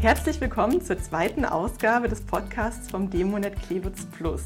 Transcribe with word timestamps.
Herzlich 0.00 0.40
willkommen 0.40 0.80
zur 0.80 0.96
zweiten 1.00 1.44
Ausgabe 1.44 2.08
des 2.08 2.20
Podcasts 2.20 2.88
vom 2.88 3.10
Demonet 3.10 3.60
Klewitz 3.60 4.06
Plus. 4.06 4.42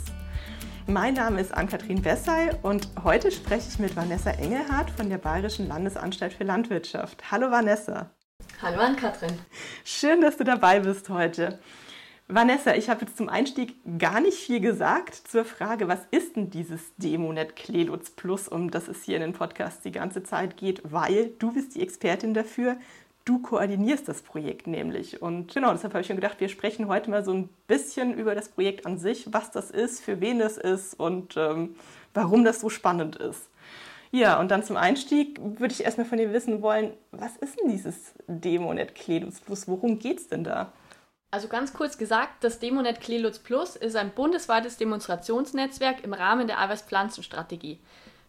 Mein 0.87 1.13
Name 1.13 1.43
ist 1.43 1.53
Ann-Kathrin 1.53 2.03
Wessay 2.03 2.53
und 2.63 2.89
heute 3.05 3.31
spreche 3.31 3.69
ich 3.69 3.79
mit 3.79 3.95
Vanessa 3.95 4.31
Engelhardt 4.31 4.91
von 4.91 5.11
der 5.11 5.19
Bayerischen 5.19 5.69
Landesanstalt 5.69 6.33
für 6.33 6.45
Landwirtschaft. 6.45 7.31
Hallo 7.31 7.51
Vanessa. 7.51 8.09
Hallo 8.63 8.81
Ann-Kathrin. 8.81 9.39
Schön, 9.85 10.23
dass 10.23 10.39
du 10.39 10.45
dabei 10.45 10.81
bist 10.81 11.11
heute. 11.11 11.59
Vanessa, 12.29 12.75
ich 12.75 12.89
habe 12.89 13.05
jetzt 13.05 13.19
zum 13.19 13.29
Einstieg 13.29 13.77
gar 13.99 14.21
nicht 14.21 14.39
viel 14.39 14.61
gesagt 14.61 15.15
zur 15.15 15.45
Frage, 15.45 15.87
was 15.87 16.01
ist 16.13 16.35
denn 16.35 16.49
dieses 16.49 16.81
Demonet 16.97 17.57
Klelutz 17.57 18.09
Plus, 18.09 18.49
um 18.49 18.71
das 18.71 18.89
es 18.89 19.03
hier 19.03 19.17
in 19.17 19.23
den 19.23 19.33
Podcasts 19.35 19.83
die 19.83 19.93
ganze 19.93 20.23
Zeit 20.23 20.57
geht, 20.57 20.81
weil 20.83 21.33
du 21.39 21.53
bist 21.53 21.75
die 21.75 21.83
Expertin 21.83 22.33
dafür. 22.33 22.79
Du 23.25 23.41
koordinierst 23.41 24.09
das 24.09 24.23
Projekt 24.23 24.67
nämlich. 24.67 25.23
Und 25.23 25.55
genau, 25.55 25.73
deshalb 25.73 25.95
habe 25.95 26.03
ich 26.03 26.09
mir 26.09 26.17
gedacht, 26.17 26.41
wir 26.41 26.49
sprechen 26.49 26.89
heute 26.89 27.11
mal 27.11 27.25
so 27.25 27.33
ein 27.33 27.49
bisschen 27.69 28.15
über 28.15 28.35
das 28.35 28.49
Projekt 28.49 28.85
an 28.85 28.99
sich, 28.99 29.33
was 29.33 29.51
das 29.51 29.71
ist, 29.71 30.03
für 30.03 30.21
wen 30.21 30.41
es 30.41 30.59
ist 30.59 30.99
und 30.99 31.37
ähm, 31.37 31.77
warum 32.15 32.45
das 32.45 32.61
so 32.61 32.69
spannend 32.69 33.17
ist. 33.17 33.49
Ja, 34.11 34.39
und 34.41 34.51
dann 34.51 34.63
zum 34.63 34.77
Einstieg 34.77 35.41
würde 35.41 35.73
ich 35.73 35.85
erstmal 35.85 36.07
von 36.07 36.19
dir 36.19 36.33
wissen 36.33 36.61
wollen, 36.63 36.93
was 37.13 37.37
ist 37.37 37.59
denn 37.59 37.71
dieses 37.71 38.13
Demonet 38.27 38.95
Klelutz 38.95 39.41
Plus? 39.41 39.69
Worum 39.69 39.99
geht 39.99 40.19
es 40.19 40.29
denn 40.29 40.45
da? 40.45 40.73
Also 41.31 41.49
ganz 41.49 41.73
kurz 41.73 41.97
gesagt, 41.97 42.45
das 42.45 42.59
Demonet 42.59 43.01
Klelutz 43.01 43.39
Plus 43.39 43.75
ist 43.75 43.97
ein 43.97 44.11
bundesweites 44.11 44.77
Demonstrationsnetzwerk 44.77 46.05
im 46.05 46.13
Rahmen 46.13 46.47
der 46.47 46.61
Eiweißpflanzenstrategie. 46.61 47.79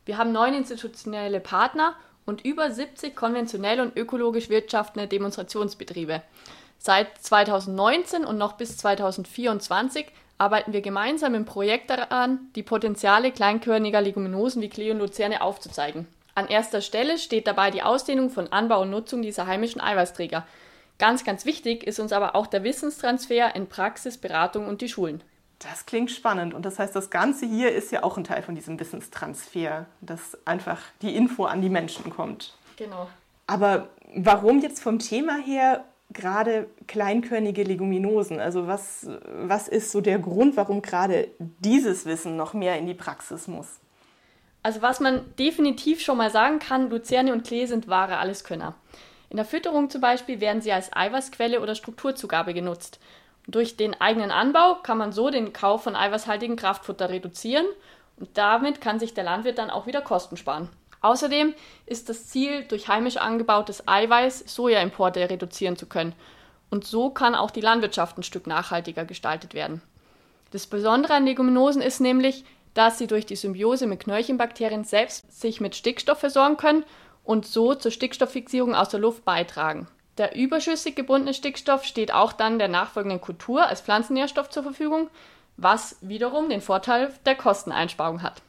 Wir 0.06 0.18
haben 0.18 0.32
neun 0.32 0.54
institutionelle 0.54 1.42
Partner 1.42 1.96
und 2.26 2.46
über 2.46 2.72
70 2.72 3.16
konventionell 3.16 3.80
und 3.80 3.98
ökologisch 3.98 4.50
wirtschaftende 4.50 5.08
Demonstrationsbetriebe. 5.08 6.22
Seit 6.78 7.18
2019 7.20 8.26
und 8.26 8.38
noch 8.38 8.54
bis 8.54 8.78
2024 8.78 10.08
arbeiten 10.38 10.74
wir 10.74 10.82
gemeinsam 10.82 11.36
im 11.36 11.46
Projekt 11.46 11.90
daran, 11.90 12.40
die 12.56 12.64
Potenziale 12.64 13.32
kleinkörniger 13.32 14.02
Leguminosen 14.02 14.62
wie 14.62 14.70
Klee 14.70 14.92
und 14.92 15.00
Luzerne 15.00 15.42
aufzuzeigen. 15.42 16.08
An 16.36 16.48
erster 16.48 16.82
Stelle 16.82 17.18
steht 17.18 17.48
dabei 17.48 17.72
die 17.72 17.84
Ausdehnung 17.84 18.30
von 18.30 18.52
Anbau 18.52 18.82
und 18.82 18.90
Nutzung 18.90 19.22
dieser 19.22 19.48
heimischen 19.48 19.82
Eiweißträger– 19.82 20.46
Ganz, 21.00 21.24
ganz 21.24 21.46
wichtig 21.46 21.84
ist 21.86 22.00
uns 22.00 22.14
aber 22.14 22.36
auch 22.36 22.48
der 22.48 22.64
Wissenstransfer 22.64 23.56
in 23.56 23.68
Praxis, 23.68 24.18
Beratung 24.18 24.68
und 24.68 24.82
die 24.82 24.90
Schulen. 24.90 25.22
Das 25.64 25.86
klingt 25.86 26.12
spannend. 26.12 26.54
Und 26.54 26.66
das 26.66 26.80
heißt, 26.80 26.96
das 26.96 27.10
Ganze 27.10 27.46
hier 27.46 27.72
ist 27.72 27.92
ja 27.92 28.04
auch 28.04 28.18
ein 28.18 28.24
Teil 28.24 28.42
von 28.42 28.56
diesem 28.56 28.80
Wissenstransfer, 28.80 29.86
dass 30.02 30.38
einfach 30.46 30.80
die 31.02 31.16
Info 31.16 31.46
an 31.46 31.62
die 31.62 31.70
Menschen 31.70 32.10
kommt. 32.10 32.56
Genau. 32.76 33.08
Aber 33.48 33.88
warum 34.16 34.60
jetzt 34.60 34.82
vom 34.82 35.00
Thema 35.00 35.38
her 35.38 35.84
gerade 36.12 36.68
kleinkörnige 36.88 37.64
Leguminosen? 37.64 38.40
Also 38.40 38.68
was, 38.68 39.08
was 39.28 39.68
ist 39.68 39.92
so 39.92 40.02
der 40.02 40.20
Grund, 40.20 40.58
warum 40.58 40.82
gerade 40.82 41.30
dieses 41.40 42.06
Wissen 42.06 42.36
noch 42.36 42.54
mehr 42.54 42.78
in 42.78 42.86
die 42.86 42.94
Praxis 42.94 43.48
muss? 43.48 43.80
Also 44.64 44.82
was 44.82 45.00
man 45.00 45.22
definitiv 45.38 46.02
schon 46.02 46.18
mal 46.18 46.32
sagen 46.32 46.60
kann, 46.60 46.90
Luzerne 46.90 47.34
und 47.34 47.46
Klee 47.46 47.66
sind 47.66 47.88
wahre 47.88 48.18
Alleskönner. 48.18 48.76
In 49.30 49.38
der 49.38 49.46
Fütterung 49.46 49.90
zum 49.90 50.00
Beispiel 50.00 50.40
werden 50.40 50.62
sie 50.62 50.72
als 50.72 50.94
Eiweißquelle 50.94 51.60
oder 51.60 51.76
Strukturzugabe 51.76 52.54
genutzt. 52.54 53.00
Durch 53.48 53.76
den 53.76 54.00
eigenen 54.00 54.32
Anbau 54.32 54.76
kann 54.76 54.98
man 54.98 55.12
so 55.12 55.30
den 55.30 55.52
Kauf 55.52 55.84
von 55.84 55.96
eiweißhaltigem 55.96 56.56
Kraftfutter 56.56 57.10
reduzieren 57.10 57.66
und 58.18 58.38
damit 58.38 58.80
kann 58.80 59.00
sich 59.00 59.14
der 59.14 59.26
Landwirt 59.26 59.58
dann 59.58 59.70
auch 59.70 59.86
wieder 59.86 60.02
Kosten 60.02 60.38
sparen. 60.38 60.70
Außerdem 61.02 61.54
ist 61.86 62.08
das 62.08 62.28
Ziel, 62.28 62.64
durch 62.64 62.88
heimisch 62.88 63.18
angebautes 63.18 63.88
Eiweiß 63.88 64.46
Sojaimporte 64.48 65.30
reduzieren 65.30 65.76
zu 65.76 65.86
können. 65.86 66.16
Und 66.70 66.86
so 66.86 67.10
kann 67.10 67.36
auch 67.36 67.52
die 67.52 67.62
Landwirtschaft 67.62 68.18
ein 68.18 68.24
Stück 68.24 68.48
nachhaltiger 68.48 69.04
gestaltet 69.04 69.54
werden. 69.54 69.82
Das 70.52 70.66
Besondere 70.66 71.16
an 71.16 71.26
Leguminosen 71.26 71.82
ist 71.82 72.00
nämlich, 72.00 72.46
dass 72.74 72.98
sie 72.98 73.08
durch 73.08 73.26
die 73.26 73.36
Symbiose 73.36 73.86
mit 73.86 74.00
Knöllchenbakterien 74.00 74.86
selbst 74.86 75.30
sich 75.32 75.60
mit 75.60 75.76
Stickstoff 75.76 76.20
versorgen 76.20 76.58
können 76.58 76.86
und 77.24 77.46
so 77.46 77.76
zur 77.76 77.92
Stickstofffixierung 77.92 78.74
aus 78.74 78.90
der 78.90 79.02
Luft 79.02 79.26
beitragen. 79.26 79.88
Der 80.18 80.36
überschüssig 80.36 80.96
gebundene 80.96 81.34
Stickstoff 81.34 81.86
steht 81.86 82.14
auch 82.14 82.34
dann 82.34 82.60
der 82.60 82.68
nachfolgenden 82.68 83.22
Kultur 83.22 83.66
als 83.66 83.82
Pflanzennährstoff 83.82 84.50
zur 84.50 84.64
Verfügung, 84.64 85.10
was 85.58 85.98
wiederum 86.02 86.50
den 86.50 86.62
Vorteil 86.62 87.12
der 87.26 87.36
Kosteneinsparung 87.36 88.22
hat. 88.22 88.42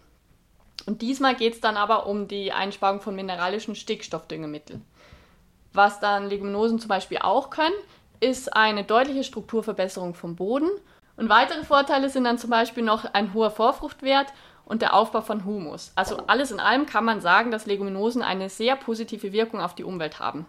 Und 0.86 1.00
diesmal 1.00 1.34
geht 1.34 1.54
es 1.54 1.60
dann 1.60 1.76
aber 1.76 2.06
um 2.06 2.28
die 2.28 2.52
Einsparung 2.52 3.00
von 3.00 3.14
mineralischen 3.14 3.74
Stickstoffdüngemitteln. 3.74 4.84
Was 5.72 6.00
dann 6.00 6.28
Leguminosen 6.28 6.78
zum 6.78 6.88
Beispiel 6.88 7.18
auch 7.18 7.50
können, 7.50 7.74
ist 8.20 8.54
eine 8.54 8.84
deutliche 8.84 9.24
Strukturverbesserung 9.24 10.14
vom 10.14 10.36
Boden. 10.36 10.68
Und 11.16 11.28
weitere 11.28 11.64
Vorteile 11.64 12.10
sind 12.10 12.24
dann 12.24 12.38
zum 12.38 12.50
Beispiel 12.50 12.82
noch 12.82 13.04
ein 13.12 13.34
hoher 13.34 13.50
Vorfruchtwert 13.50 14.32
und 14.66 14.82
der 14.82 14.94
Aufbau 14.94 15.20
von 15.20 15.44
Humus. 15.44 15.92
Also 15.94 16.18
alles 16.26 16.50
in 16.50 16.60
allem 16.60 16.86
kann 16.86 17.04
man 17.04 17.20
sagen, 17.20 17.50
dass 17.50 17.66
Leguminosen 17.66 18.22
eine 18.22 18.48
sehr 18.48 18.76
positive 18.76 19.32
Wirkung 19.32 19.60
auf 19.60 19.74
die 19.74 19.84
Umwelt 19.84 20.20
haben. 20.20 20.46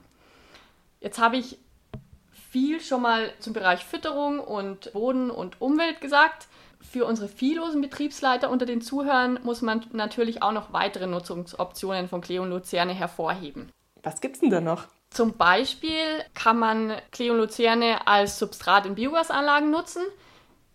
Jetzt 1.06 1.20
habe 1.20 1.38
ich 1.38 1.60
viel 2.52 2.82
schon 2.82 3.04
mal 3.04 3.32
zum 3.40 3.54
Bereich 3.54 3.86
Fütterung 3.86 4.40
und 4.40 4.92
Boden 4.94 5.30
und 5.30 5.62
Umwelt 5.62 6.02
gesagt. 6.02 6.48
Für 6.82 7.06
unsere 7.06 7.28
viehlosen 7.28 7.80
Betriebsleiter 7.80 8.50
unter 8.50 8.66
den 8.66 8.82
Zuhörern 8.82 9.40
muss 9.44 9.62
man 9.62 9.86
natürlich 9.92 10.42
auch 10.42 10.52
noch 10.52 10.74
weitere 10.74 11.06
Nutzungsoptionen 11.06 12.10
von 12.10 12.22
Klee 12.22 12.40
und 12.40 12.50
Luzerne 12.50 12.94
hervorheben. 12.94 13.72
Was 14.02 14.20
gibt 14.20 14.38
es 14.38 14.42
denn 14.42 14.50
da 14.50 14.62
noch? 14.62 14.86
Zum 15.12 15.34
Beispiel 15.34 16.24
kann 16.34 16.58
man 16.58 16.94
Klee 17.12 17.30
und 17.30 17.38
Luzerne 17.38 18.08
als 18.08 18.40
Substrat 18.40 18.88
in 18.88 18.96
Biogasanlagen 18.96 19.70
nutzen. 19.70 20.02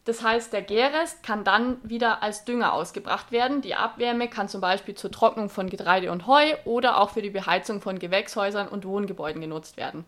Das 0.05 0.23
heißt, 0.23 0.53
der 0.53 0.63
Gärrest 0.63 1.23
kann 1.23 1.45
dann 1.45 1.77
wieder 1.83 2.23
als 2.23 2.45
Dünger 2.45 2.73
ausgebracht 2.73 3.33
werden. 3.33 3.61
Die 3.61 3.75
Abwärme 3.75 4.29
kann 4.29 4.49
zum 4.49 4.61
Beispiel 4.61 4.95
zur 4.95 5.11
Trocknung 5.11 5.51
von 5.51 5.69
Getreide 5.69 6.11
und 6.11 6.27
Heu 6.27 6.55
oder 6.65 6.99
auch 6.99 7.11
für 7.11 7.23
die 7.23 7.31
Beheizung 7.31 7.81
von 7.81 7.99
Gewächshäusern 7.99 8.69
und 8.69 8.87
Wohngebäuden 8.87 9.43
genutzt 9.43 9.77
werden. 9.77 10.05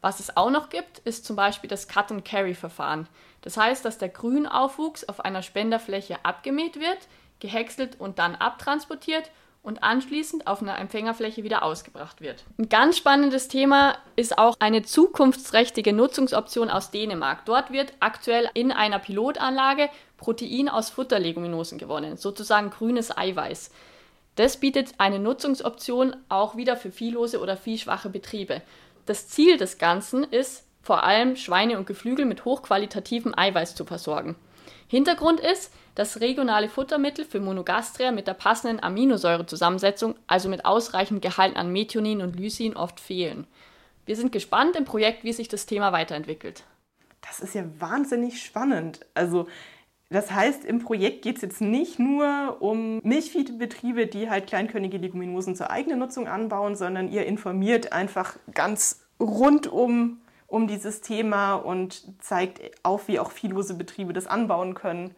Was 0.00 0.20
es 0.20 0.36
auch 0.36 0.50
noch 0.50 0.68
gibt, 0.68 0.98
ist 1.00 1.24
zum 1.24 1.34
Beispiel 1.34 1.68
das 1.68 1.88
Cut-and-Carry-Verfahren. 1.88 3.08
Das 3.40 3.56
heißt, 3.56 3.84
dass 3.84 3.98
der 3.98 4.10
Grünaufwuchs 4.10 5.08
auf 5.08 5.24
einer 5.24 5.42
Spenderfläche 5.42 6.24
abgemäht 6.24 6.78
wird, 6.78 6.98
gehäckselt 7.40 7.98
und 7.98 8.18
dann 8.18 8.36
abtransportiert 8.36 9.30
und 9.64 9.82
anschließend 9.82 10.46
auf 10.46 10.62
einer 10.62 10.78
Empfängerfläche 10.78 11.42
wieder 11.42 11.62
ausgebracht 11.62 12.20
wird. 12.20 12.44
Ein 12.58 12.68
ganz 12.68 12.98
spannendes 12.98 13.48
Thema 13.48 13.96
ist 14.14 14.38
auch 14.38 14.54
eine 14.60 14.82
zukunftsträchtige 14.82 15.94
Nutzungsoption 15.94 16.70
aus 16.70 16.90
Dänemark. 16.90 17.46
Dort 17.46 17.72
wird 17.72 17.94
aktuell 17.98 18.48
in 18.52 18.70
einer 18.70 18.98
Pilotanlage 18.98 19.88
Protein 20.18 20.68
aus 20.68 20.90
Futterleguminosen 20.90 21.78
gewonnen, 21.78 22.18
sozusagen 22.18 22.70
grünes 22.70 23.16
Eiweiß. 23.16 23.70
Das 24.36 24.58
bietet 24.58 24.94
eine 24.98 25.18
Nutzungsoption 25.18 26.14
auch 26.28 26.56
wieder 26.56 26.76
für 26.76 26.92
viehlose 26.92 27.40
oder 27.40 27.56
viehschwache 27.56 28.10
Betriebe. 28.10 28.60
Das 29.06 29.28
Ziel 29.28 29.56
des 29.56 29.78
Ganzen 29.78 30.24
ist, 30.24 30.66
vor 30.82 31.04
allem 31.04 31.36
Schweine 31.36 31.78
und 31.78 31.86
Geflügel 31.86 32.26
mit 32.26 32.44
hochqualitativem 32.44 33.32
Eiweiß 33.34 33.74
zu 33.74 33.86
versorgen. 33.86 34.36
Hintergrund 34.88 35.40
ist, 35.40 35.72
dass 35.94 36.20
regionale 36.20 36.68
Futtermittel 36.68 37.24
für 37.24 37.40
Monogastria 37.40 38.10
mit 38.12 38.26
der 38.26 38.34
passenden 38.34 38.82
Aminosäurezusammensetzung, 38.82 40.16
also 40.26 40.48
mit 40.48 40.64
ausreichend 40.64 41.22
Gehalt 41.22 41.56
an 41.56 41.72
Methionin 41.72 42.20
und 42.20 42.36
Lysin, 42.36 42.76
oft 42.76 43.00
fehlen. 43.00 43.46
Wir 44.06 44.16
sind 44.16 44.32
gespannt 44.32 44.76
im 44.76 44.84
Projekt, 44.84 45.24
wie 45.24 45.32
sich 45.32 45.48
das 45.48 45.66
Thema 45.66 45.92
weiterentwickelt. 45.92 46.64
Das 47.22 47.40
ist 47.40 47.54
ja 47.54 47.64
wahnsinnig 47.78 48.42
spannend. 48.42 49.00
Also 49.14 49.46
das 50.10 50.30
heißt, 50.30 50.64
im 50.64 50.80
Projekt 50.80 51.22
geht 51.22 51.36
es 51.36 51.42
jetzt 51.42 51.60
nicht 51.60 51.98
nur 51.98 52.58
um 52.60 53.00
Milchviehbetriebe, 53.02 54.06
die 54.06 54.28
halt 54.28 54.46
kleinkörnige 54.46 54.98
Leguminosen 54.98 55.56
zur 55.56 55.70
eigenen 55.70 55.98
Nutzung 55.98 56.28
anbauen, 56.28 56.76
sondern 56.76 57.08
ihr 57.08 57.24
informiert 57.24 57.92
einfach 57.92 58.36
ganz 58.52 59.00
rundum 59.18 59.72
um 59.72 60.18
dieses 60.50 61.00
Thema 61.00 61.54
und 61.54 62.22
zeigt 62.22 62.60
auf, 62.84 63.08
wie 63.08 63.18
auch 63.18 63.30
viehlose 63.30 63.74
Betriebe 63.74 64.12
das 64.12 64.26
anbauen 64.26 64.74
können 64.74 65.14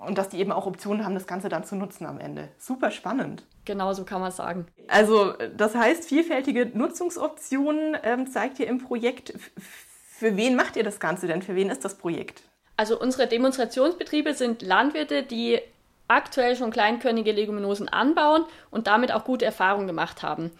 und 0.00 0.18
dass 0.18 0.28
die 0.28 0.38
eben 0.38 0.52
auch 0.52 0.66
Optionen 0.66 1.04
haben, 1.04 1.14
das 1.14 1.26
Ganze 1.26 1.48
dann 1.48 1.64
zu 1.64 1.76
nutzen 1.76 2.06
am 2.06 2.20
Ende. 2.20 2.48
Super 2.58 2.90
spannend. 2.90 3.44
Genau 3.64 3.92
so 3.92 4.04
kann 4.04 4.20
man 4.20 4.32
sagen. 4.32 4.66
Also 4.86 5.34
das 5.56 5.74
heißt, 5.74 6.08
vielfältige 6.08 6.66
Nutzungsoptionen 6.66 7.96
ähm, 8.02 8.26
zeigt 8.30 8.58
ihr 8.60 8.66
im 8.66 8.78
Projekt. 8.78 9.34
Für 9.58 10.36
wen 10.36 10.56
macht 10.56 10.76
ihr 10.76 10.84
das 10.84 11.00
Ganze 11.00 11.26
denn? 11.26 11.42
Für 11.42 11.54
wen 11.54 11.70
ist 11.70 11.84
das 11.84 11.96
Projekt? 11.96 12.42
Also 12.76 12.98
unsere 12.98 13.26
Demonstrationsbetriebe 13.26 14.34
sind 14.34 14.62
Landwirte, 14.62 15.24
die 15.24 15.60
aktuell 16.06 16.56
schon 16.56 16.70
kleinkörnige 16.70 17.32
Leguminosen 17.32 17.88
anbauen 17.88 18.44
und 18.70 18.86
damit 18.86 19.12
auch 19.12 19.24
gute 19.24 19.44
Erfahrungen 19.44 19.86
gemacht 19.86 20.22
haben. 20.22 20.50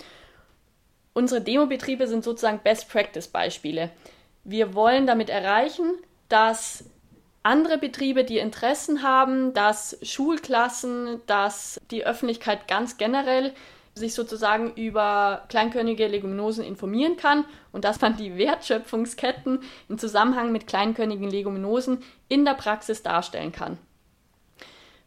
Unsere 1.18 1.40
Demobetriebe 1.40 2.06
sind 2.06 2.22
sozusagen 2.22 2.60
Best-Practice-Beispiele. 2.62 3.90
Wir 4.44 4.74
wollen 4.74 5.04
damit 5.04 5.30
erreichen, 5.30 5.94
dass 6.28 6.84
andere 7.42 7.76
Betriebe, 7.76 8.22
die 8.22 8.38
Interessen 8.38 9.02
haben, 9.02 9.52
dass 9.52 9.98
Schulklassen, 10.02 11.20
dass 11.26 11.80
die 11.90 12.06
Öffentlichkeit 12.06 12.68
ganz 12.68 12.98
generell 12.98 13.52
sich 13.94 14.14
sozusagen 14.14 14.74
über 14.74 15.44
kleinkörnige 15.48 16.06
Leguminosen 16.06 16.62
informieren 16.62 17.16
kann 17.16 17.44
und 17.72 17.84
dass 17.84 18.00
man 18.00 18.16
die 18.16 18.36
Wertschöpfungsketten 18.36 19.62
im 19.88 19.98
Zusammenhang 19.98 20.52
mit 20.52 20.68
kleinkörnigen 20.68 21.28
Leguminosen 21.28 22.04
in 22.28 22.44
der 22.44 22.54
Praxis 22.54 23.02
darstellen 23.02 23.50
kann. 23.50 23.76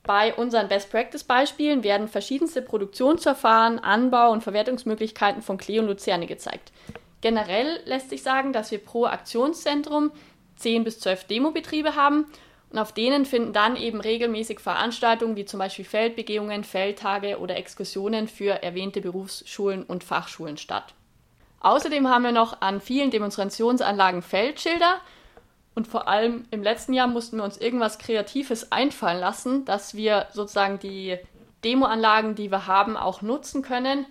Bei 0.04 0.34
unseren 0.34 0.68
Best-Practice-Beispielen 0.68 1.84
werden 1.84 2.08
verschiedenste 2.08 2.62
Produktionsverfahren, 2.62 3.80
Anbau- 3.80 4.32
und 4.32 4.42
Verwertungsmöglichkeiten 4.44 5.42
von 5.42 5.58
Klee 5.58 5.80
und 5.80 5.88
Luzerne 5.88 6.26
gezeigt. 6.26 6.72
Generell 7.22 7.80
lässt 7.86 8.10
sich 8.10 8.24
sagen, 8.24 8.52
dass 8.52 8.72
wir 8.72 8.80
pro 8.80 9.06
Aktionszentrum 9.06 10.12
10 10.56 10.84
bis 10.84 11.00
12 11.00 11.26
Demobetriebe 11.26 11.96
haben 11.96 12.26
und 12.72 12.80
auf 12.80 12.94
denen 12.94 13.26
finden 13.26 13.54
dann 13.54 13.76
eben 13.76 14.02
regelmäßig 14.02 14.60
Veranstaltungen 14.60 15.36
wie 15.36 15.46
zum 15.46 15.60
Beispiel 15.60 15.86
Feldbegehungen, 15.86 16.64
Feldtage 16.64 17.38
oder 17.40 17.58
Exkursionen 17.58 18.28
für 18.28 18.64
erwähnte 18.64 19.02
Berufsschulen 19.02 19.84
und 19.84 20.04
Fachschulen 20.04 20.58
statt. 20.58 20.94
Außerdem 21.60 22.08
haben 22.08 22.24
wir 22.24 22.32
noch 22.32 22.62
an 22.62 22.82
vielen 22.82 23.12
Demonstrationsanlagen 23.12 24.24
Feldschilder 24.24 25.00
und 25.74 25.88
vor 25.88 26.08
allem 26.08 26.46
im 26.52 26.64
letzten 26.64 26.94
Jahr 26.94 27.08
mussten 27.08 27.38
wir 27.38 27.44
uns 27.44 27.58
irgendwas 27.58 27.98
Kreatives 27.98 28.72
einfallen 28.72 29.20
lassen, 29.20 29.64
dass 29.66 29.96
wir 29.96 30.28
sozusagen 30.34 30.80
die 30.80 31.18
Demoanlagen, 31.64 32.36
die 32.36 32.52
wir 32.52 32.68
haben, 32.68 32.98
auch 32.98 33.22
nutzen 33.22 33.62
können, 33.62 34.06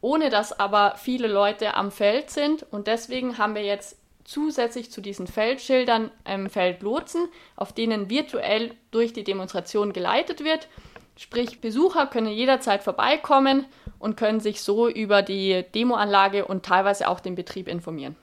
ohne 0.00 0.28
dass 0.28 0.58
aber 0.58 0.94
viele 0.96 1.28
Leute 1.28 1.74
am 1.74 1.90
Feld 1.90 2.30
sind. 2.30 2.66
Und 2.70 2.86
deswegen 2.86 3.38
haben 3.38 3.54
wir 3.54 3.64
jetzt 3.64 3.96
zusätzlich 4.24 4.90
zu 4.90 5.00
diesen 5.00 5.26
Feldschildern 5.26 6.10
ähm, 6.24 6.50
Feldlotsen, 6.50 7.28
auf 7.56 7.72
denen 7.72 8.10
virtuell 8.10 8.74
durch 8.90 9.12
die 9.12 9.24
Demonstration 9.24 9.92
geleitet 9.92 10.44
wird. 10.44 10.68
Sprich, 11.16 11.60
Besucher 11.60 12.06
können 12.06 12.28
jederzeit 12.28 12.82
vorbeikommen 12.82 13.66
und 13.98 14.16
können 14.16 14.40
sich 14.40 14.62
so 14.62 14.88
über 14.88 15.22
die 15.22 15.64
Demoanlage 15.74 16.44
und 16.44 16.64
teilweise 16.64 17.08
auch 17.08 17.20
den 17.20 17.34
Betrieb 17.34 17.68
informieren. 17.68 18.16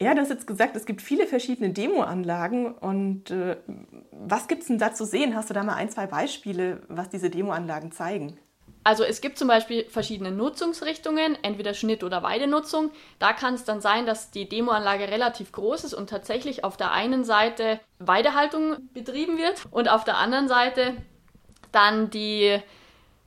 Ja, 0.00 0.14
du 0.14 0.20
hast 0.20 0.30
jetzt 0.30 0.46
gesagt, 0.46 0.74
es 0.76 0.86
gibt 0.86 1.02
viele 1.02 1.26
verschiedene 1.26 1.70
Demoanlagen. 1.70 2.74
Und 2.74 3.30
äh, 3.30 3.56
was 4.10 4.48
gibt 4.48 4.62
es 4.62 4.68
denn 4.68 4.78
da 4.78 4.92
zu 4.92 5.04
sehen? 5.04 5.36
Hast 5.36 5.50
du 5.50 5.54
da 5.54 5.62
mal 5.62 5.76
ein, 5.76 5.90
zwei 5.90 6.06
Beispiele, 6.06 6.82
was 6.88 7.08
diese 7.08 7.30
Demoanlagen 7.30 7.92
zeigen? 7.92 8.38
Also 8.82 9.02
es 9.02 9.22
gibt 9.22 9.38
zum 9.38 9.48
Beispiel 9.48 9.86
verschiedene 9.88 10.30
Nutzungsrichtungen, 10.30 11.38
entweder 11.42 11.72
Schnitt- 11.72 12.04
oder 12.04 12.22
Weidenutzung. 12.22 12.90
Da 13.18 13.32
kann 13.32 13.54
es 13.54 13.64
dann 13.64 13.80
sein, 13.80 14.04
dass 14.04 14.30
die 14.30 14.46
Demoanlage 14.46 15.08
relativ 15.08 15.52
groß 15.52 15.84
ist 15.84 15.94
und 15.94 16.10
tatsächlich 16.10 16.64
auf 16.64 16.76
der 16.76 16.92
einen 16.92 17.24
Seite 17.24 17.80
Weidehaltung 17.98 18.76
betrieben 18.92 19.38
wird 19.38 19.64
und 19.70 19.88
auf 19.88 20.04
der 20.04 20.18
anderen 20.18 20.48
Seite 20.48 20.96
dann 21.72 22.10
die 22.10 22.58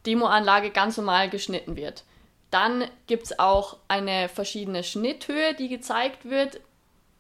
Demoanlage 0.06 0.70
ganz 0.70 0.96
normal 0.98 1.28
geschnitten 1.30 1.76
wird. 1.76 2.04
Dann 2.52 2.86
gibt 3.08 3.24
es 3.26 3.40
auch 3.40 3.78
eine 3.88 4.30
verschiedene 4.30 4.84
Schnitthöhe, 4.84 5.54
die 5.54 5.68
gezeigt 5.68 6.30
wird. 6.30 6.62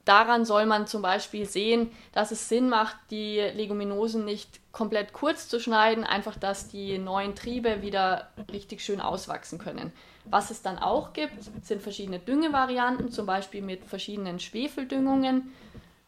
Daran 0.05 0.45
soll 0.45 0.65
man 0.65 0.87
zum 0.87 1.01
Beispiel 1.01 1.45
sehen, 1.45 1.91
dass 2.13 2.31
es 2.31 2.47
Sinn 2.47 2.69
macht, 2.69 2.95
die 3.11 3.39
Leguminosen 3.39 4.23
nicht 4.23 4.61
komplett 4.71 5.11
kurz 5.11 5.49
zu 5.49 5.59
schneiden, 5.59 6.05
einfach 6.05 6.37
dass 6.37 6.69
die 6.69 6.97
neuen 6.97 7.35
Triebe 7.35 7.81
wieder 7.81 8.29
richtig 8.51 8.81
schön 8.81 9.01
auswachsen 9.01 9.59
können. 9.59 9.91
Was 10.23 10.49
es 10.49 10.61
dann 10.61 10.77
auch 10.77 11.11
gibt, 11.11 11.33
sind 11.61 11.81
verschiedene 11.81 12.19
Düngevarianten, 12.19 13.11
zum 13.11 13.25
Beispiel 13.25 13.61
mit 13.61 13.83
verschiedenen 13.83 14.39
Schwefeldüngungen. 14.39 15.53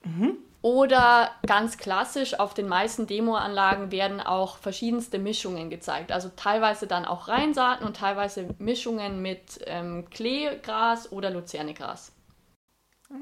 Mhm. 0.05 0.37
Oder 0.61 1.31
ganz 1.47 1.77
klassisch, 1.77 2.37
auf 2.37 2.53
den 2.53 2.67
meisten 2.67 3.07
Demoanlagen 3.07 3.91
werden 3.91 4.19
auch 4.19 4.57
verschiedenste 4.57 5.17
Mischungen 5.17 5.69
gezeigt. 5.69 6.11
Also 6.11 6.29
teilweise 6.35 6.85
dann 6.85 7.05
auch 7.05 7.29
Reinsaaten 7.29 7.85
und 7.85 7.95
teilweise 7.95 8.53
Mischungen 8.59 9.21
mit 9.21 9.61
ähm, 9.67 10.09
Kleegras 10.09 11.13
oder 11.13 11.29
Luzernegras. 11.29 12.11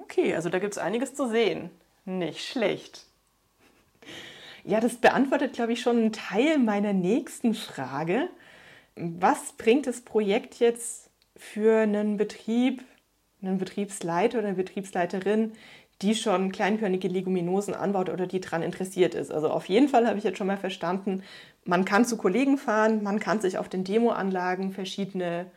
Okay, 0.01 0.33
also 0.33 0.49
da 0.49 0.57
gibt 0.57 0.73
es 0.73 0.79
einiges 0.79 1.13
zu 1.13 1.29
sehen. 1.29 1.69
Nicht 2.05 2.43
schlecht. 2.43 3.05
Ja, 4.63 4.79
das 4.79 4.95
beantwortet, 4.95 5.53
glaube 5.53 5.73
ich, 5.73 5.81
schon 5.81 5.97
einen 5.97 6.13
Teil 6.13 6.57
meiner 6.57 6.91
nächsten 6.91 7.53
Frage. 7.53 8.29
Was 8.95 9.53
bringt 9.53 9.85
das 9.85 10.01
Projekt 10.01 10.55
jetzt 10.55 11.09
für 11.37 11.81
einen 11.81 12.17
Betrieb, 12.17 12.83
einen 13.41 13.59
Betriebsleiter 13.59 14.39
oder 14.39 14.47
eine 14.47 14.57
Betriebsleiterin, 14.57 15.53
die 16.01 16.15
schon 16.15 16.51
kleinkörnige 16.51 17.07
Leguminosen 17.07 17.73
anbaut 17.73 18.09
oder 18.09 18.27
die 18.27 18.39
daran 18.39 18.61
interessiert 18.61 19.15
ist. 19.15 19.31
Also 19.31 19.49
auf 19.49 19.67
jeden 19.67 19.87
Fall 19.87 20.07
habe 20.07 20.17
ich 20.17 20.23
jetzt 20.23 20.37
schon 20.37 20.47
mal 20.47 20.57
verstanden, 20.57 21.23
man 21.65 21.85
kann 21.85 22.05
zu 22.05 22.17
Kollegen 22.17 22.57
fahren, 22.57 23.03
man 23.03 23.19
kann 23.19 23.41
sich 23.41 23.57
auf 23.57 23.67
den 23.69 23.83
Demoanlagen 23.83 24.71
verschiedene 24.71 25.47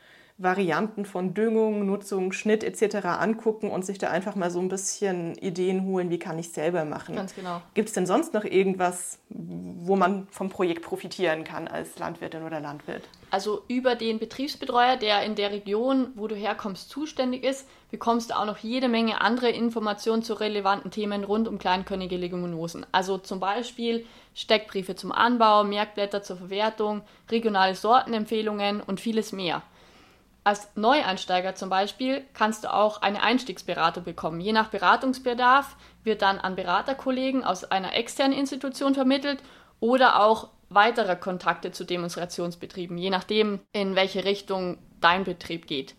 Varianten 0.43 1.05
von 1.05 1.35
Düngung, 1.35 1.85
Nutzung, 1.85 2.33
Schnitt 2.33 2.65
etc. 2.65 3.05
angucken 3.05 3.71
und 3.71 3.85
sich 3.85 3.99
da 3.99 4.09
einfach 4.09 4.37
mal 4.37 4.51
so 4.51 4.59
ein 4.59 4.69
bisschen 4.69 5.35
Ideen 5.37 5.85
holen, 5.85 6.09
wie 6.09 6.19
kann 6.19 6.39
ich 6.39 6.51
selber 6.51 6.87
machen. 6.87 7.15
Ganz 7.15 7.35
genau. 7.35 7.61
Gibt 7.75 7.89
es 7.89 7.95
denn 7.95 8.07
sonst 8.07 8.33
noch 8.33 8.45
irgendwas, 8.45 9.19
wo 9.29 9.97
man 9.97 10.27
vom 10.31 10.49
Projekt 10.49 10.83
profitieren 10.83 11.45
kann 11.45 11.69
als 11.69 11.99
Landwirtin 11.99 12.43
oder 12.43 12.59
Landwirt? 12.59 13.03
Also 13.31 13.63
über 13.69 13.97
den 13.97 14.19
Betriebsbetreuer, 14.19 14.97
der 14.97 15.23
in 15.25 15.35
der 15.35 15.51
Region, 15.51 16.09
wo 16.15 16.27
du 16.27 16.35
herkommst, 16.35 16.89
zuständig 16.89 17.45
ist, 17.45 17.69
bekommst 17.91 18.31
du 18.31 18.35
auch 18.35 18.47
noch 18.47 18.59
jede 18.59 18.89
Menge 18.89 19.21
andere 19.21 19.51
Informationen 19.51 20.23
zu 20.23 20.33
relevanten 20.33 20.91
Themen 20.91 21.23
rund 21.23 21.49
um 21.49 21.59
kleinkörnige 21.59 22.17
Leguminosen. 22.17 22.87
Also 22.93 23.19
zum 23.19 23.41
Beispiel 23.41 24.07
Steckbriefe 24.35 24.97
zum 24.97 25.13
Anbau, 25.13 25.65
Merkblätter 25.65 26.23
zur 26.23 26.39
Verwertung, 26.39 27.03
regionale 27.31 27.75
Sortenempfehlungen 27.75 28.81
und 28.81 29.01
vieles 29.01 29.33
mehr. 29.33 29.63
Als 30.43 30.69
Neueinsteiger 30.75 31.55
zum 31.55 31.69
Beispiel 31.69 32.25
kannst 32.33 32.65
du 32.65 32.73
auch 32.73 33.03
eine 33.03 33.23
Einstiegsberatung 33.23 34.05
bekommen. 34.05 34.41
Je 34.41 34.53
nach 34.53 34.69
Beratungsbedarf 34.69 35.77
wird 36.03 36.23
dann 36.23 36.39
an 36.39 36.57
Beraterkollegen 36.57 37.45
aus 37.45 37.65
einer 37.65 37.95
externen 37.95 38.39
Institution 38.39 38.95
vermittelt 38.95 39.43
oder 39.81 40.23
auch 40.23 40.49
weitere 40.71 41.17
Kontakte 41.17 41.73
zu 41.73 41.85
Demonstrationsbetrieben, 41.85 42.97
je 42.97 43.11
nachdem, 43.11 43.61
in 43.73 43.97
welche 43.97 44.25
Richtung 44.25 44.79
dein 45.01 45.25
Betrieb 45.25 45.67
geht. 45.67 45.95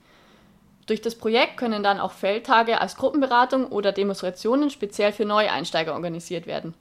Durch 0.88 1.02
das 1.02 1.16
Projekt 1.16 1.58
können 1.58 1.84
dann 1.84 2.00
auch 2.00 2.12
Feldtage 2.12 2.82
als 2.82 2.96
Gruppenberatung 2.96 3.68
oder 3.68 3.92
Demonstrationen 3.92 4.70
speziell 4.70 5.12
für 5.12 5.26
Neueinsteiger 5.26 5.94
organisiert 5.94 6.48
werden. 6.48 6.74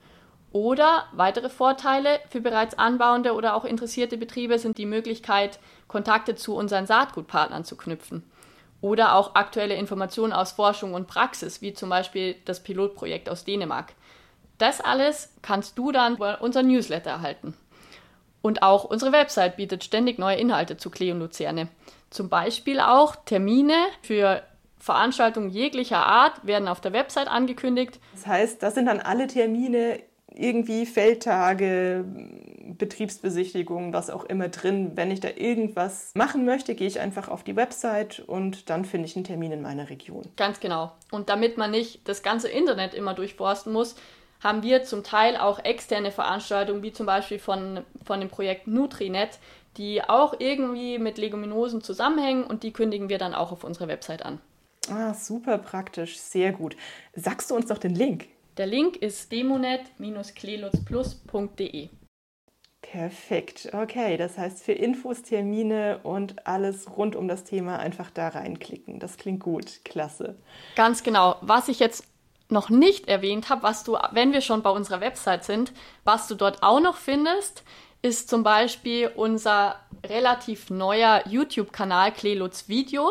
Oder 0.53 1.05
weitere 1.13 1.49
Vorteile 1.49 2.19
für 2.29 2.41
bereits 2.41 2.77
anbauende 2.77 3.35
oder 3.35 3.55
auch 3.55 3.65
interessierte 3.65 4.17
Betriebe 4.17 4.59
sind 4.59 4.79
die 4.79 4.87
Möglichkeit, 4.87 5.61
Kontakte 5.87 6.35
zu 6.35 6.57
unseren 6.57 6.87
Saatgutpartnern 6.87 7.65
zu 7.65 7.77
knüpfen. 7.77 8.25
Oder 8.81 9.15
auch 9.15 9.35
aktuelle 9.35 9.75
Informationen 9.75 10.33
aus 10.33 10.53
Forschung 10.53 10.95
und 10.95 11.07
Praxis, 11.07 11.61
wie 11.63 11.73
zum 11.73 11.91
Beispiel 11.91 12.35
das 12.47 12.63
Pilotprojekt 12.63 13.29
aus 13.29 13.45
Dänemark. 13.45 13.93
Das 14.59 14.81
alles 14.81 15.33
kannst 15.43 15.79
du 15.79 15.93
dann 15.93 16.17
bei 16.17 16.37
unserem 16.37 16.67
Newsletter 16.67 17.11
erhalten. 17.11 17.55
Und 18.43 18.63
auch 18.63 18.85
unsere 18.85 19.13
Website 19.13 19.57
bietet 19.57 19.85
ständig 19.85 20.19
neue 20.19 20.37
Inhalte 20.37 20.77
zu 20.77 20.89
und 20.89 21.21
Luzerne. 21.21 21.69
Zum 22.09 22.29
Beispiel 22.29 22.81
auch 22.81 23.17
Termine 23.25 23.77
für 24.03 24.43
Veranstaltungen 24.79 25.51
jeglicher 25.51 26.05
Art 26.05 26.45
werden 26.47 26.67
auf 26.67 26.81
der 26.81 26.95
Website 26.95 27.29
angekündigt. 27.29 28.01
Das 28.15 28.27
heißt, 28.27 28.63
das 28.63 28.75
sind 28.75 28.87
dann 28.87 29.01
alle 29.01 29.27
Termine 29.27 30.01
irgendwie 30.41 30.87
Feldtage, 30.87 32.05
Betriebsbesichtigungen, 32.79 33.93
was 33.93 34.11
auch 34.11 34.25
immer 34.25 34.49
drin. 34.49 34.93
Wenn 34.95 35.11
ich 35.11 35.21
da 35.21 35.29
irgendwas 35.37 36.13
machen 36.15 36.45
möchte, 36.45 36.75
gehe 36.75 36.89
ich 36.89 37.01
einfach 37.01 37.29
auf 37.29 37.45
die 37.45 37.57
Website 37.57 38.21
und 38.21 38.71
dann 38.71 38.85
finde 38.85 39.07
ich 39.07 39.17
einen 39.17 39.25
Termin 39.25 39.53
in 39.53 39.63
meiner 39.63 39.91
Region. 39.91 40.25
Ganz 40.37 40.61
genau. 40.61 40.93
Und 41.11 41.29
damit 41.29 41.59
man 41.59 41.71
nicht 41.71 42.09
das 42.09 42.23
ganze 42.23 42.49
Internet 42.49 42.95
immer 42.95 43.15
durchforsten 43.15 43.73
muss, 43.73 43.97
haben 44.43 44.63
wir 44.63 44.85
zum 44.85 45.05
Teil 45.05 45.37
auch 45.37 45.63
externe 45.65 46.11
Veranstaltungen, 46.11 46.83
wie 46.83 46.93
zum 46.93 47.07
Beispiel 47.07 47.39
von, 47.39 47.85
von 48.05 48.21
dem 48.21 48.31
Projekt 48.31 48.67
Nutrinet, 48.67 49.39
die 49.77 50.03
auch 50.03 50.35
irgendwie 50.39 50.99
mit 50.99 51.19
Leguminosen 51.19 51.83
zusammenhängen 51.83 52.45
und 52.45 52.63
die 52.63 52.73
kündigen 52.73 53.09
wir 53.09 53.19
dann 53.19 53.35
auch 53.35 53.53
auf 53.53 53.65
unserer 53.65 53.89
Website 53.89 54.25
an. 54.25 54.41
Ah, 54.91 55.15
super 55.15 55.59
praktisch, 55.59 56.19
sehr 56.19 56.53
gut. 56.53 56.77
Sagst 57.15 57.51
du 57.51 57.55
uns 57.55 57.67
doch 57.67 57.79
den 57.79 57.95
Link? 57.95 58.27
Der 58.61 58.67
Link 58.67 58.97
ist 58.97 59.33
demonet-klelutzplus.de. 59.33 61.89
Perfekt, 62.83 63.71
okay. 63.73 64.19
Das 64.19 64.37
heißt, 64.37 64.63
für 64.63 64.73
Infos, 64.73 65.23
Termine 65.23 66.01
und 66.03 66.47
alles 66.47 66.95
rund 66.95 67.17
um 67.17 67.27
das 67.27 67.45
Thema 67.45 67.79
einfach 67.79 68.11
da 68.11 68.29
reinklicken. 68.29 68.99
Das 68.99 69.17
klingt 69.17 69.41
gut, 69.41 69.83
klasse. 69.87 70.37
Ganz 70.77 71.03
genau. 71.03 71.37
Was 71.41 71.69
ich 71.69 71.79
jetzt 71.79 72.05
noch 72.51 72.69
nicht 72.69 73.09
erwähnt 73.09 73.49
habe, 73.49 73.63
was 73.63 73.83
du, 73.83 73.97
wenn 74.13 74.35
wir 74.35 74.43
schon 74.43 74.61
bei 74.61 74.69
unserer 74.69 75.01
Website 75.01 75.45
sind, 75.45 75.73
was 76.05 76.29
du 76.29 76.35
dort 76.35 76.63
auch 76.63 76.81
noch 76.81 76.99
findest, 76.99 77.65
ist 78.03 78.29
zum 78.29 78.43
Beispiel 78.43 79.11
unser 79.17 79.77
relativ 80.05 80.69
neuer 80.69 81.27
YouTube-Kanal 81.27 82.13
Klelutz 82.13 82.69
Video. 82.69 83.11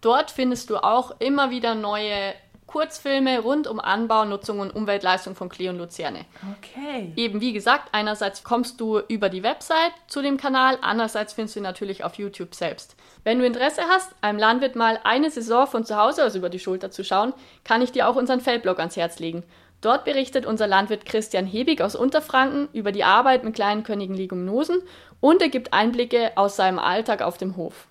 Dort 0.00 0.30
findest 0.30 0.70
du 0.70 0.78
auch 0.78 1.20
immer 1.20 1.50
wieder 1.50 1.74
neue 1.74 2.32
Kurzfilme 2.68 3.40
rund 3.40 3.66
um 3.66 3.80
Anbau, 3.80 4.24
Nutzung 4.24 4.60
und 4.60 4.70
Umweltleistung 4.70 5.34
von 5.34 5.48
Klee 5.48 5.68
und 5.70 5.78
Luzerne. 5.78 6.26
Okay. 6.58 7.12
Eben 7.16 7.40
wie 7.40 7.52
gesagt, 7.52 7.88
einerseits 7.92 8.44
kommst 8.44 8.80
du 8.80 9.00
über 9.08 9.30
die 9.30 9.42
Website 9.42 9.92
zu 10.06 10.22
dem 10.22 10.36
Kanal, 10.36 10.78
andererseits 10.82 11.32
findest 11.32 11.56
du 11.56 11.60
ihn 11.60 11.64
natürlich 11.64 12.04
auf 12.04 12.14
YouTube 12.14 12.54
selbst. 12.54 12.94
Wenn 13.24 13.40
du 13.40 13.46
Interesse 13.46 13.82
hast, 13.88 14.14
einem 14.20 14.38
Landwirt 14.38 14.76
mal 14.76 15.00
eine 15.02 15.30
Saison 15.30 15.66
von 15.66 15.84
zu 15.84 15.96
Hause 15.96 16.24
aus 16.24 16.36
über 16.36 16.50
die 16.50 16.60
Schulter 16.60 16.92
zu 16.92 17.02
schauen, 17.02 17.32
kann 17.64 17.82
ich 17.82 17.90
dir 17.90 18.08
auch 18.08 18.16
unseren 18.16 18.40
Feldblog 18.40 18.78
ans 18.78 18.96
Herz 18.96 19.18
legen. 19.18 19.42
Dort 19.80 20.04
berichtet 20.04 20.44
unser 20.44 20.66
Landwirt 20.66 21.06
Christian 21.06 21.46
Hebig 21.46 21.80
aus 21.80 21.96
Unterfranken 21.96 22.68
über 22.72 22.92
die 22.92 23.04
Arbeit 23.04 23.44
mit 23.44 23.54
kleinen 23.54 23.82
Königen 23.82 24.14
Leguminosen 24.14 24.82
und 25.20 25.40
er 25.40 25.48
gibt 25.48 25.72
Einblicke 25.72 26.36
aus 26.36 26.56
seinem 26.56 26.78
Alltag 26.78 27.22
auf 27.22 27.38
dem 27.38 27.56
Hof. 27.56 27.88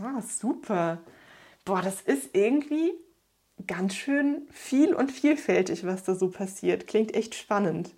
Ah, 0.00 0.22
super. 0.22 0.98
Boah, 1.64 1.82
das 1.82 2.00
ist 2.00 2.34
irgendwie 2.34 2.92
ganz 3.66 3.94
schön 3.94 4.46
viel 4.50 4.94
und 4.94 5.10
vielfältig, 5.10 5.86
was 5.86 6.04
da 6.04 6.14
so 6.14 6.28
passiert. 6.30 6.86
Klingt 6.86 7.14
echt 7.14 7.34
spannend. 7.34 7.90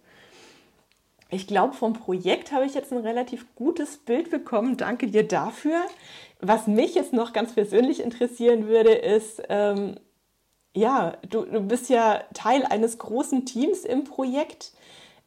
Ich 1.30 1.46
glaube, 1.46 1.74
vom 1.74 1.94
Projekt 1.94 2.52
habe 2.52 2.64
ich 2.64 2.74
jetzt 2.74 2.92
ein 2.92 2.98
relativ 2.98 3.46
gutes 3.56 3.96
Bild 3.96 4.30
bekommen. 4.30 4.76
Danke 4.76 5.08
dir 5.08 5.26
dafür. 5.26 5.80
Was 6.40 6.66
mich 6.66 6.94
jetzt 6.94 7.12
noch 7.12 7.32
ganz 7.32 7.54
persönlich 7.54 8.00
interessieren 8.00 8.68
würde, 8.68 8.92
ist, 8.92 9.42
ähm, 9.48 9.96
ja, 10.74 11.16
du, 11.28 11.44
du 11.44 11.60
bist 11.60 11.88
ja 11.88 12.22
Teil 12.34 12.64
eines 12.64 12.98
großen 12.98 13.46
Teams 13.46 13.84
im 13.84 14.04
Projekt. 14.04 14.72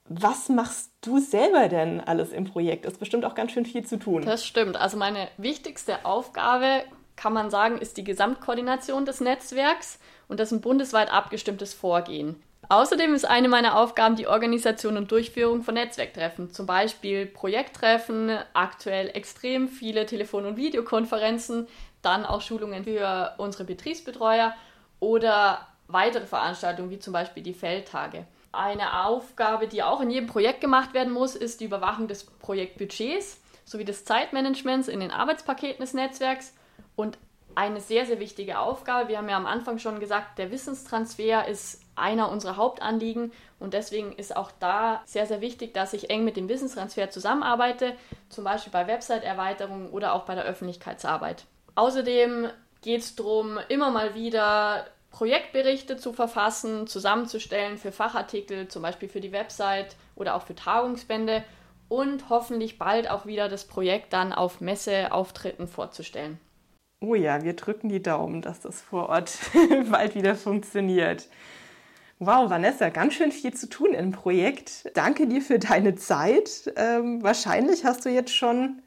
Was 0.06 0.48
machst 0.48 0.91
du 1.01 1.20
selber 1.20 1.67
denn 1.67 2.00
alles 2.00 2.32
im 2.32 2.46
Projekt? 2.46 2.86
Das 2.86 2.94
ist 2.94 3.00
bestimmt 3.00 3.25
auch 3.25 3.36
ganz 3.36 3.51
schön 3.51 3.65
viel 3.65 3.86
zu 3.86 3.98
tun. 3.98 4.22
Das 4.24 4.46
stimmt. 4.46 4.77
Also 4.77 4.98
meine 4.98 5.27
wichtigste 5.38 6.06
Aufgabe, 6.06 6.84
kann 7.17 7.34
man 7.34 7.50
sagen, 7.50 7.79
ist 7.79 7.98
die 7.98 8.03
Gesamtkoordination 8.03 9.06
des 9.06 9.20
Netzwerks 9.20 10.00
und 10.28 10.40
das 10.40 10.52
ein 10.52 10.62
bundesweit 10.62 11.12
abgestimmtes 11.12 11.74
Vorgehen. 11.74 12.42
Außerdem 12.70 13.14
ist 13.14 13.26
eine 13.26 13.48
meiner 13.48 13.78
Aufgaben 13.78 14.18
die 14.18 14.28
Organisation 14.28 14.98
und 14.98 15.12
Durchführung 15.12 15.64
von 15.64 15.76
Netzwerktreffen, 15.76 16.52
zum 16.52 16.66
Beispiel 16.66 17.26
Projekttreffen, 17.26 18.38
aktuell 18.54 19.10
extrem 19.14 19.70
viele 19.70 20.06
Telefon- 20.06 20.46
und 20.46 20.58
Videokonferenzen, 20.58 21.68
dann 22.02 22.26
auch 22.26 22.42
Schulungen 22.42 22.84
für 22.84 23.36
unsere 23.38 23.64
Betriebsbetreuer 23.64 24.54
oder 25.00 25.68
weitere 25.88 26.26
Veranstaltungen 26.26 26.90
wie 26.90 27.00
zum 27.00 27.14
Beispiel 27.14 27.44
die 27.44 27.54
Feldtage. 27.54 28.26
Eine 28.52 29.06
Aufgabe, 29.06 29.68
die 29.68 29.84
auch 29.84 30.02
in 30.02 30.10
jedem 30.10 30.28
Projekt 30.28 30.60
gemacht 30.60 30.94
werden 30.94 31.14
muss, 31.14 31.36
ist 31.36 31.62
die 31.62 31.66
Überwachung 31.66 32.08
des 32.08 32.26
Projektbudgets 32.26 33.40
sowie 33.64 33.86
des 33.86 34.04
Zeitmanagements 34.06 34.88
in 34.88 35.00
den 35.00 35.12
Arbeitspaketen 35.12 35.82
des 35.82 35.94
Netzwerks 35.94 36.54
und 36.96 37.18
eine 37.58 37.82
sehr, 37.82 38.06
sehr 38.06 38.20
wichtige 38.20 38.60
Aufgabe. 38.60 39.10
Wir 39.10 39.18
haben 39.18 39.30
ja 39.30 39.36
am 39.36 39.48
Anfang 39.48 39.80
schon 39.80 40.00
gesagt, 40.00 40.38
der 40.38 40.52
Wissenstransfer 40.52 41.48
ist 41.48 41.82
einer 41.96 42.30
unserer 42.30 42.56
Hauptanliegen 42.56 43.32
und 43.60 43.74
deswegen 43.74 44.12
ist 44.12 44.36
auch 44.36 44.52
da 44.60 45.02
sehr, 45.06 45.26
sehr 45.26 45.42
wichtig, 45.42 45.74
dass 45.74 45.94
ich 45.94 46.12
eng 46.12 46.24
mit 46.24 46.38
dem 46.38 46.50
Wissenstransfer 46.50 47.10
zusammenarbeite, 47.10 47.96
zum 48.30 48.44
Beispiel 48.44 48.72
bei 48.72 48.86
Website-Erweiterungen 48.86 49.90
oder 49.90 50.14
auch 50.14 50.26
bei 50.26 50.36
der 50.36 50.44
Öffentlichkeitsarbeit. 50.44 51.46
Außerdem 51.74 52.52
geht 52.84 53.02
es 53.02 53.16
darum, 53.16 53.58
immer 53.70 53.90
mal 53.90 54.14
wieder 54.14 54.86
Projektberichte 55.10 55.98
zu 55.98 56.14
verfassen, 56.14 56.86
zusammenzustellen 56.86 57.80
für 57.80 57.92
Fachartikel, 57.92 58.68
zum 58.68 58.84
Beispiel 58.84 59.10
für 59.10 59.22
die 59.22 59.32
Website 59.32 59.96
oder 60.16 60.36
auch 60.36 60.44
für 60.44 60.54
Tagungsbände 60.54 61.44
und 61.90 62.30
hoffentlich 62.30 62.78
bald 62.78 63.10
auch 63.10 63.26
wieder 63.26 63.50
das 63.50 63.66
Projekt 63.66 64.14
dann 64.14 64.32
auf 64.32 64.62
Messeauftritten 64.62 65.68
vorzustellen. 65.68 66.40
Oh 67.00 67.13
ja, 67.13 67.44
wir 67.44 67.54
drücken 67.54 67.89
die 67.89 68.01
Daumen, 68.01 68.42
dass 68.42 68.60
das 68.60 68.82
vor 68.82 69.10
Ort 69.10 69.38
bald 69.92 70.16
wieder 70.16 70.36
funktioniert. 70.36 71.30
Wow, 72.18 72.50
Vanessa, 72.50 72.89
ganz 72.89 73.13
schön 73.13 73.32
viel 73.32 73.54
zu 73.54 73.70
tun 73.70 73.94
im 73.94 74.12
Projekt. 74.12 74.89
Danke 74.96 75.27
dir 75.27 75.42
für 75.42 75.60
deine 75.60 75.94
Zeit. 75.94 76.74
Ähm, 76.75 77.22
wahrscheinlich 77.22 77.86
hast 77.86 78.04
du 78.06 78.10
jetzt 78.10 78.36
schon 78.36 78.82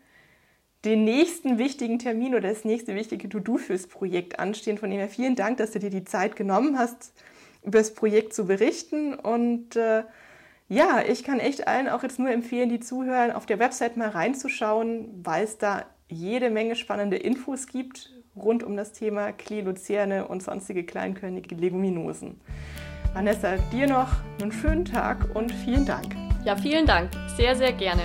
den 0.85 1.05
nächsten 1.05 1.59
wichtigen 1.59 2.01
Termin 2.01 2.35
oder 2.35 2.49
das 2.49 2.65
nächste 2.65 2.97
wichtige 2.97 3.29
To-Do 3.29 3.59
fürs 3.59 3.87
Projekt 3.87 4.41
anstehen. 4.41 4.79
Von 4.79 4.91
dem 4.91 4.99
her 4.99 5.09
vielen 5.09 5.37
Dank, 5.37 5.59
dass 5.59 5.71
du 5.71 5.79
dir 5.79 5.91
die 5.91 6.05
Zeit 6.05 6.35
genommen 6.35 6.77
hast, 6.77 7.13
über 7.63 7.79
das 7.79 7.95
Projekt 7.95 8.35
zu 8.35 8.47
berichten. 8.47 9.15
Und 9.15 9.77
äh, 9.77 10.03
ja, 10.69 11.03
ich 11.07 11.23
kann 11.23 11.39
echt 11.39 11.69
allen 11.69 11.89
auch 11.89 12.03
jetzt 12.03 12.19
nur 12.19 12.31
empfehlen, 12.31 12.71
die 12.71 12.81
zuhören, 12.81 13.31
auf 13.31 13.47
der 13.47 13.61
Website 13.61 13.97
mal 13.97 14.09
reinzuschauen, 14.09 15.25
weil 15.25 15.45
es 15.45 15.59
da 15.59 15.85
jede 16.11 16.51
Menge 16.51 16.77
spannende 16.77 17.17
Infos 17.17 17.67
gibt 17.67 18.11
rund 18.37 18.63
um 18.63 18.77
das 18.77 18.93
Thema 18.93 19.33
Klee, 19.33 19.61
Luzerne 19.61 20.29
und 20.29 20.43
sonstige 20.43 20.85
kleinkörnige 20.85 21.55
Leguminosen. 21.55 22.41
Vanessa, 23.13 23.57
dir 23.73 23.87
noch 23.87 24.09
einen 24.41 24.53
schönen 24.53 24.85
Tag 24.85 25.35
und 25.35 25.53
vielen 25.53 25.85
Dank. 25.85 26.15
Ja, 26.45 26.57
vielen 26.57 26.87
Dank. 26.87 27.11
Sehr, 27.37 27.55
sehr 27.57 27.73
gerne. 27.73 28.03